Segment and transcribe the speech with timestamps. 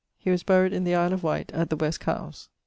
[0.17, 2.49] He was buryed in the Isle of Wight at the west Cowes.